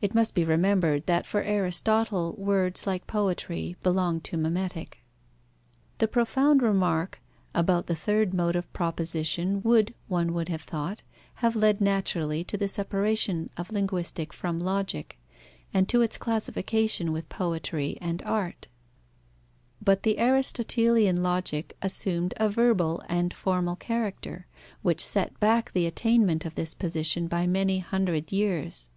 [0.00, 5.00] (It must be remembered that for Aristotle words, like poetry, belonged to mimetic.)
[5.98, 7.20] The profound remark
[7.54, 11.02] about the third mode of proposition would, one would have thought,
[11.44, 15.18] have led naturally to the separation of linguistic from logic,
[15.74, 18.68] and to its classification with poetry and art.
[19.84, 24.46] But the Aristotelian logic assumed a verbal and formal character,
[24.80, 28.88] which set back the attainment of this position by many hundred years.